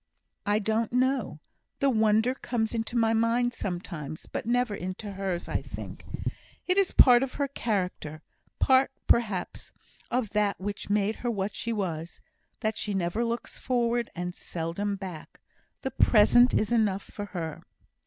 [0.47, 1.41] "I don't know.
[1.77, 6.03] The wonder comes into my mind sometimes; but never into hers, I think.
[6.65, 8.23] It is part of her character
[8.57, 9.71] part perhaps
[10.09, 12.19] of that which made her what she was
[12.61, 15.39] that she never looks forward, and seldom back.
[15.83, 17.61] The present is enough for her."